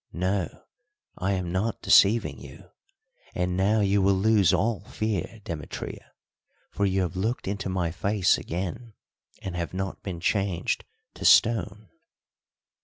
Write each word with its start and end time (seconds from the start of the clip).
"No, 0.13 0.63
I 1.19 1.33
am 1.33 1.51
not 1.51 1.83
deceiving 1.83 2.39
you. 2.39 2.71
And 3.35 3.55
now 3.55 3.81
you 3.81 4.01
will 4.01 4.15
lose 4.15 4.51
all 4.51 4.79
fear, 4.85 5.41
Demetria, 5.43 6.11
for 6.71 6.87
you 6.87 7.03
have 7.03 7.15
looked 7.15 7.47
into 7.47 7.69
my 7.69 7.91
face 7.91 8.35
again 8.35 8.95
and 9.43 9.55
have 9.55 9.75
not 9.75 10.01
been 10.01 10.19
changed 10.19 10.85
to 11.13 11.23
stone." 11.23 11.89